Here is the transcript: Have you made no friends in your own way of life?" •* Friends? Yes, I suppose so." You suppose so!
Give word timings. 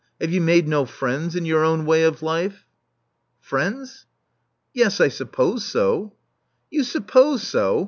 Have 0.19 0.31
you 0.31 0.41
made 0.41 0.67
no 0.67 0.85
friends 0.87 1.35
in 1.35 1.45
your 1.45 1.63
own 1.63 1.85
way 1.85 2.01
of 2.05 2.23
life?" 2.23 2.65
•* 3.41 3.45
Friends? 3.45 4.07
Yes, 4.73 4.99
I 4.99 5.09
suppose 5.09 5.63
so." 5.63 6.15
You 6.71 6.83
suppose 6.83 7.45
so! 7.47 7.79